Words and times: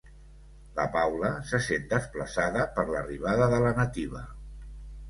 La 0.79 0.85
Paula 0.95 1.29
se 1.51 1.59
sent 1.67 1.85
desplaçada 1.93 2.67
per 2.79 2.87
l'arribada 2.91 3.53
de 3.55 3.65
la 3.69 3.79
nativa. 3.85 4.27